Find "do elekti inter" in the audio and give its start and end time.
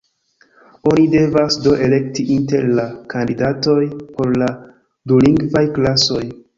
1.65-2.67